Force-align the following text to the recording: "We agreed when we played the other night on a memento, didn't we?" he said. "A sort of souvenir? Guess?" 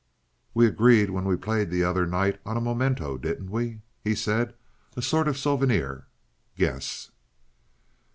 "We 0.55 0.65
agreed 0.65 1.11
when 1.11 1.25
we 1.25 1.35
played 1.37 1.69
the 1.69 1.83
other 1.83 2.07
night 2.07 2.39
on 2.43 2.57
a 2.57 2.59
memento, 2.59 3.19
didn't 3.19 3.51
we?" 3.51 3.81
he 4.03 4.15
said. 4.15 4.55
"A 4.97 5.01
sort 5.03 5.27
of 5.27 5.37
souvenir? 5.37 6.07
Guess?" 6.57 7.11